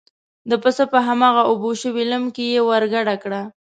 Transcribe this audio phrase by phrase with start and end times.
[0.49, 3.41] د پسه په هماغه اوبه شوي لم کې یې ور ګډه کړه.